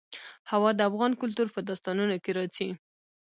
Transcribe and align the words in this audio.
هوا 0.51 0.69
د 0.75 0.79
افغان 0.89 1.11
کلتور 1.21 1.47
په 1.55 1.59
داستانونو 1.69 2.15
کې 2.23 2.31
راځي. 2.37 2.69